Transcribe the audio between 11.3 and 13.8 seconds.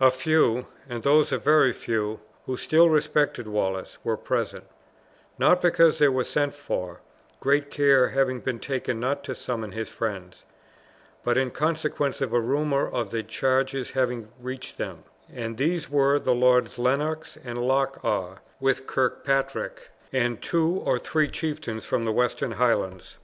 in consequence of a rumor of the charge